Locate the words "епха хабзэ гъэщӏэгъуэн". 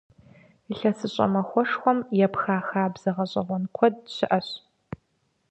2.25-3.63